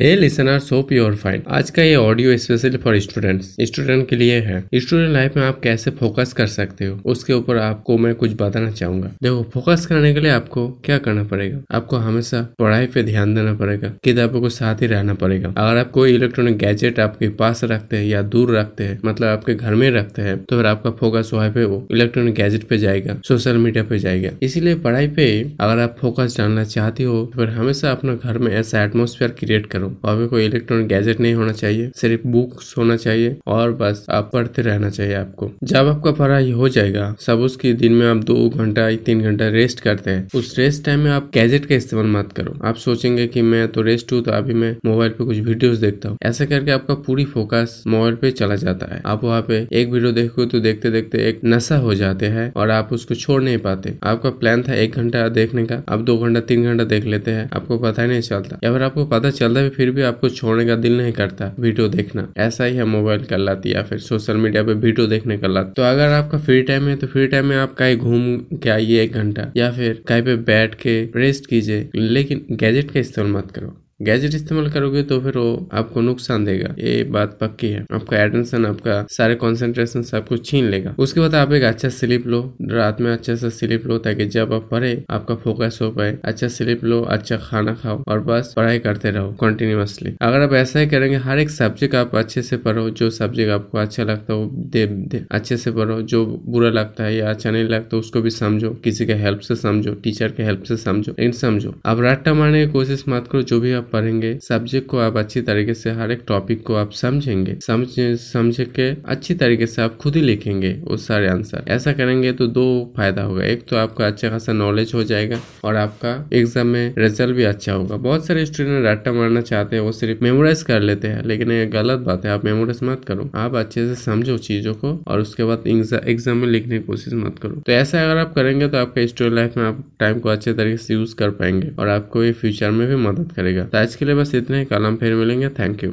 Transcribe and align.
Hey 0.00 0.14
listeners 0.16 0.70
hope 0.72 0.90
you 0.92 1.04
are 1.04 1.14
fine 1.14 1.42
आज 1.50 1.70
का 1.70 1.82
ये 1.82 1.94
audio 1.96 2.36
special 2.38 2.76
for 2.82 2.98
students 3.00 3.46
student 3.60 4.08
के 4.08 4.16
लिए 4.16 4.38
है. 4.40 4.58
स्टूडेंट 4.74 5.12
लाइफ 5.12 5.36
में 5.36 5.42
आप 5.44 5.58
कैसे 5.60 5.90
फोकस 5.90 6.32
कर 6.32 6.46
सकते 6.46 6.84
हो? 6.84 7.00
उसके 7.04 7.32
ऊपर 7.32 7.56
आपको 7.58 7.96
मैं 7.98 8.14
कुछ 8.14 8.34
बताना 8.40 8.70
चाहूँगा. 8.70 9.10
देखो 9.22 9.42
फोकस 9.54 9.86
करने 9.86 10.12
के 10.14 10.20
लिए 10.20 10.30
आपको 10.30 10.66
क्या 10.84 10.98
करना 10.98 11.24
पड़ेगा? 11.24 11.58
आपको 11.70 11.96
हमेशा 11.96 12.42
पढ़ाई 12.58 12.86
पे 12.86 13.02
ध्यान 13.02 13.34
देना 13.34 13.54
पड़ेगा. 13.54 13.88
किताबों 14.04 14.40
को 14.40 14.48
साथ 14.48 14.82
ही 14.82 14.86
रहना 14.86 15.14
पड़ेगा. 15.14 15.48
अगर 15.48 15.78
आप 15.78 15.90
कोई 15.90 16.14
इलेक्ट्रॉनिक 16.14 16.58
गैजेट 16.58 17.00
आपके 17.00 17.28
पास 17.40 17.64
रखते 17.64 17.96
हैं 17.96 18.06
या 18.06 18.22
दूर 18.28 18.56
रखते 18.56 18.84
हैं 18.84 18.98
मतलब 19.04 19.26
आपके 19.28 19.54
घर 19.54 19.74
में 19.74 19.90
रखते 19.90 20.22
हैं 20.22 20.36
तो 20.38 20.56
फिर 20.56 20.66
आपका 20.66 20.90
फोकस 21.00 21.30
वहाँ 21.34 21.50
पे 21.50 21.64
वो 21.64 21.86
इलेक्ट्रॉनिक 21.90 22.34
गैजेट 22.34 22.68
पे 22.68 22.78
जाएगा 22.78 23.20
सोशल 23.28 23.56
मीडिया 23.56 23.84
पे 23.90 23.98
जाएगा. 23.98 24.30
इसीलिए 24.42 24.74
पढ़ाई 24.86 25.08
पे 25.18 25.28
अगर 25.60 25.82
आप 25.82 25.96
फोकस 26.00 26.38
डालना 26.38 26.64
चाहते 26.66 27.02
हो 27.02 27.24
तो 27.24 27.40
फिर 27.40 27.50
हमेशा 27.58 27.90
अपना 27.90 28.14
घर 28.14 28.38
में 28.38 28.52
ऐसा 28.52 28.84
एटमोसफेयर 28.84 29.36
क्रिएट 29.40 29.66
करो. 29.66 29.86
वहाँ 30.04 30.16
पे 30.18 30.26
कोई 30.26 30.44
इलेक्ट्रॉनिक 30.44 30.88
गैजेट 30.88 31.20
नहीं 31.20 31.34
होना 31.34 31.52
चाहिए, 31.52 31.90
सिर्फ़ 31.96 32.26
बुक्स 32.28 32.74
होना 32.78 32.96
चाहिए 32.96 33.36
और 33.46 33.72
बस 33.74 34.04
आप 34.10 34.30
पढ़ते 34.32 34.62
रहना 34.62 34.90
चाहिए 34.90 35.14
आपको। 35.14 35.50
जब 35.64 35.86
आपका 35.86 36.12
पढ़ाई 36.14 36.50
हो 36.52 36.68
जाएगा 36.68 37.14
सब 37.20 37.40
उसके 37.40 37.72
दिन 37.74 37.92
में 37.92 38.06
आप 38.06 38.24
दो 38.24 38.48
घंटा 38.48 38.90
तीन 38.98 39.22
घंटा 39.22 39.48
रेस्ट 39.48 39.80
करते 39.80 40.10
हैं, 40.10 40.26
उस 40.34 40.54
रेस्ट 40.58 40.84
टाइम 40.84 41.00
में 41.00 41.10
आप 41.10 41.30
गैजेट 41.34 41.66
का 41.66 41.74
इस्तेमाल 41.74 42.06
मत 42.08 42.32
करो। 42.32 42.56
आप 42.64 42.76
सोचेंगे 42.78 43.26
कि 43.26 43.42
मैं 43.42 43.66
तो 43.68 43.82
रेस्ट 43.82 44.12
हूँ 44.12 44.20
तो 44.22 44.32
अभी 44.32 44.54
मैं 44.54 44.74
मोबाइल 44.86 45.10
पे 45.10 45.24
कुछ 45.24 45.38
वीडियोस 45.38 45.78
देखता 45.78 46.08
हूँ। 46.08 46.18
ऐसा 46.22 46.44
करके 46.44 46.70
आपका 46.70 46.94
पूरी 47.06 47.24
फोकस 47.26 47.82
मोबाइल 47.86 48.14
पे 48.14 48.30
चला 48.32 48.56
जाता 48.56 48.86
है। 48.86 49.00
आप 49.06 49.24
वहाँ 49.24 49.42
पे 49.42 49.66
एक 49.72 49.88
वीडियो 49.90 50.12
देखो 50.12 50.44
तो 50.44 50.60
देखते 50.60 50.90
देखते 50.90 51.18
एक 51.28 51.40
नशा 51.44 51.76
हो 51.78 51.94
जाते 51.94 52.26
हैं 52.26 52.52
और 52.52 52.70
आप 52.70 52.92
उसको 52.92 53.14
छोड़ 53.14 53.42
नहीं 53.42 53.58
पाते। 53.58 53.94
आपका 54.04 54.30
प्लान 54.32 54.62
था 54.62 54.74
एक 54.74 54.94
घंटा 54.94 55.26
देखने 55.30 55.64
का 55.64 55.82
आप 55.88 56.00
दो 56.00 56.16
घंटा, 56.18 56.40
तीन 56.40 56.64
घंटा 56.64 56.84
देख 56.84 57.04
लेते 57.06 57.30
हैं, 57.30 57.48
आपको 57.52 57.78
पता 57.78 58.02
ही 58.02 58.08
नहीं 58.08 58.20
चलता। 58.20 58.58
या 58.64 58.72
फिर 58.72 58.82
आपको 58.82 59.04
पता 59.06 59.30
चलता 59.30 59.60
है 59.60 59.70
फिर 59.78 59.90
भी 59.90 60.02
आपको 60.02 60.28
छोड़ने 60.28 60.64
का 60.66 60.76
दिल 60.76 60.96
नहीं 60.96 61.12
करता 61.12 61.52
वीडियो 61.58 61.88
देखना। 61.88 62.26
ऐसा 62.38 62.64
ही 62.64 62.76
है 62.76 62.84
मोबाइल 62.86 63.24
का 63.24 63.36
लत 63.36 63.62
या 63.66 63.82
फिर 63.82 63.98
सोशल 63.98 64.36
मीडिया 64.36 64.62
पे 64.62 64.72
वीडियो 64.76 65.06
देखने 65.06 65.38
का 65.38 65.48
लत। 65.48 65.72
तो 65.76 65.82
अगर 65.82 66.12
आपका 66.12 66.38
फ्री 66.38 66.62
टाइम 66.62 66.88
है 66.88 66.96
तो 66.96 67.06
फ्री 67.06 67.26
टाइम 67.26 67.46
में 67.46 67.56
आप 67.56 67.74
कहीं 67.74 67.96
घूम 67.96 68.36
के 68.62 68.70
आइए 68.70 69.02
एक 69.02 69.12
घंटा 69.12 69.50
या 69.56 69.70
फिर 69.72 70.02
कहीं 70.08 70.22
पे 70.22 70.36
बैठ 70.46 70.74
के 70.74 71.00
रेस्ट 71.16 71.46
कीजिए। 71.46 71.88
लेकिन 71.94 72.46
गैजेट 72.52 72.90
का 72.90 73.00
इस्तेमाल 73.00 73.32
मत 73.32 73.50
करो। 73.50 73.76
गैजेट 74.00 74.34
इस्तेमाल 74.34 74.68
करोगे 74.70 75.02
तो 75.02 75.18
फिर 75.20 75.36
वो 75.38 75.68
आपको 75.72 76.00
नुकसान 76.00 76.44
देगा। 76.44 76.74
ये 76.78 77.02
बात 77.04 77.36
पक्की 77.40 77.68
है। 77.68 77.84
आपका 77.92 78.22
एटेंशन 78.24 78.66
आपका 78.66 79.06
सारे 79.10 79.34
कॉन्सेंट्रेशन 79.34 80.02
सब 80.02 80.26
कुछ 80.28 80.44
छीन 80.46 80.64
लेगा। 80.64 80.94
उसके 80.98 81.20
बाद 81.20 81.34
आप 81.34 81.52
एक 81.52 81.62
अच्छा 81.62 81.88
स्लीप 81.88 82.26
लो। 82.26 82.40
रात 82.62 83.00
में 83.00 83.10
अच्छे 83.12 83.36
से 83.36 83.50
स्लीप 83.50 83.86
लो 83.86 83.96
ताकि 83.98 84.26
जब 84.26 84.52
आप 84.52 84.68
पढ़े 84.70 84.92
आपका 85.10 85.34
फोकस 85.34 85.78
हो 85.82 85.90
पाए। 85.90 86.16
अच्छा 86.24 86.48
स्लीप 86.48 86.84
लो 86.84 87.00
अच्छा 87.08 87.36
खाना 87.38 87.74
खाओ 87.74 88.02
और 88.08 88.20
बस 88.20 88.52
पढ़ाई 88.56 88.78
करते 88.78 89.10
रहो 89.10 89.32
कंटिन्यूसली 89.40 90.14
अगर 90.20 90.42
आप 90.42 90.52
ऐसा 90.52 90.80
ही 90.80 90.86
करेंगे 90.86 91.16
हर 91.18 91.38
एक 91.38 91.50
सब्जेक्ट 91.50 91.94
आप 91.94 92.14
अच्छे 92.16 92.42
से 92.42 92.56
पढ़ो 92.58 92.88
जो 92.92 93.10
सब्जेक्ट 93.10 93.52
आपको 93.52 93.78
अच्छा 93.78 94.04
लगता 94.04 94.34
है 94.34 94.48
दे, 94.70 94.86
दे। 94.86 95.24
अच्छे 95.30 95.56
से 95.56 95.70
पढ़ो 95.72 96.00
जो 96.04 96.24
बुरा 96.46 96.70
लगता 96.70 97.04
है 97.04 97.14
या 97.16 97.30
अच्छा 97.30 97.50
नहीं 97.50 97.64
लगता 97.64 97.96
उसको 97.96 98.22
भी 98.22 98.30
समझो। 98.30 98.70
किसी 98.84 99.06
के 99.06 99.14
हेल्प 99.16 99.40
से 99.40 99.56
समझो 99.56 99.94
टीचर 99.94 100.32
के 100.32 100.42
हेल्प 100.42 100.62
से 100.62 100.76
समझो। 100.76 101.12
लेकिन 101.12 101.32
समझो। 101.32 101.74
आप 101.86 102.00
रट्टा 102.00 102.34
मारने 102.34 102.64
की 102.66 102.72
कोशिश 102.72 103.04
मत 103.08 103.28
करो 103.32 103.42
जो 103.42 103.60
भी 103.60 103.72
पढ़ेंगे 103.88 104.36
सब्जेक्ट 104.42 104.88
को 104.88 104.98
आप 105.00 105.16
अच्छी 105.16 105.40
तरीके 105.42 105.74
से, 105.74 105.90
हर 105.92 106.10
एक 106.10 106.22
टॉपिक 106.28 106.62
को 106.66 106.74
आप 106.76 106.92
समझेंगे, 106.94 107.56
समझ 107.62 107.86
समझ 108.20 108.60
के 108.70 108.88
अच्छी 109.06 109.34
तरीके 109.36 109.66
से 109.66 109.82
आप 109.82 109.96
खुद 109.98 110.16
ही 110.16 110.22
लिखेंगे 110.22 110.72
वो 110.82 110.96
सारे 110.98 111.28
आंसर 111.28 111.64
ऐसा 111.70 111.92
करेंगे 111.92 112.32
तो 112.32 112.46
दो 112.48 112.66
फ़ायदा 112.96 113.22
होगा। 113.22 113.44
एक 113.44 113.64
तो 113.68 113.76
आपका 113.76 114.06
अच्छा 114.06 114.28
खासा 114.30 114.52
नॉलेज 114.54 114.92
हो 114.94 115.02
जाएगा 115.04 115.38
और 115.64 115.76
आपका 115.76 116.14
एग्ज़ाम 116.32 116.66
में 116.66 116.94
रिज़ल्ट 116.98 117.36
भी 117.36 117.44
अच्छा 117.44 117.72
होगा। 117.72 117.96
बहुत 117.98 118.26
सारे 118.26 118.44
स्टूडेंट 118.46 118.86
रट्टा 118.86 119.12
मारना 119.12 119.40
चाहते 119.42 119.76
हैं, 119.76 119.82
वो 119.82 119.92
सिर्फ़ 119.92 120.22
मेमोराइज 120.24 120.62
कर 120.62 120.80
लेते 120.80 121.08
हैं, 121.08 121.22
लेकिन 121.24 121.52
ये 121.52 121.66
गलत 121.68 122.00
बात 122.00 122.24
है। 122.24 122.30
आप 122.30 122.44
मेमोराइज 122.44 122.80
मत 122.84 123.04
करो। 123.08 123.28
आप 123.36 123.54
अच्छे 123.56 123.86
से 123.86 123.94
समझो 123.96 124.36
चीज़ों 124.40 124.74
को 124.74 124.92
और 125.06 125.20
उसके 125.20 125.44
बाद 125.44 125.64
एग्ज़ाम 125.66 126.36
में 126.36 126.46
लिखने 126.48 126.78
की 126.78 126.84
कोशिश 126.84 127.14
मत 127.14 127.38
करो। 127.38 127.62
तो 127.66 127.72
ऐसा 127.72 128.02
अगर 128.02 128.18
आप 128.18 128.34
करेंगे 128.34 128.68
तो 128.68 128.78
आपका 128.78 129.06
स्टूडेंट 129.06 129.34
लाइफ 129.34 129.56
में 129.56 129.64
आप 129.64 129.84
टाइम 130.00 130.18
को 130.18 130.28
अच्छे 130.28 130.52
तरीके 130.52 130.76
से 130.78 130.94
यूज़ 130.94 131.14
कर 131.16 131.30
पाएँगे 131.32 131.70
और 131.78 131.88
आपको 131.88 132.24
ये 132.24 132.32
फ्यूचर 132.34 132.70
में 132.70 132.86
भी 132.88 132.96
मदद 132.98 133.32
करेगा। 133.36 133.62
तो 133.78 133.82
आज 133.82 133.94
के 133.94 134.04
लिए 134.04 134.14
बस 134.14 134.34
इतने 134.34 134.58
ही 134.58 134.64
कल 134.64 134.86
हम 134.86 134.96
फिर 134.96 135.14
मिलेंगे 135.14 135.48
थैंक 135.58 135.82
यू 135.84 135.92